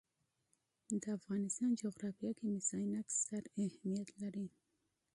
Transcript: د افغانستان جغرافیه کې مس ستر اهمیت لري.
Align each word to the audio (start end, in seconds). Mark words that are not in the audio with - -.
د 1.01 1.03
افغانستان 1.17 1.69
جغرافیه 1.81 2.31
کې 2.37 2.45
مس 2.53 2.69
ستر 3.21 3.43
اهمیت 3.65 4.09
لري. 4.21 4.47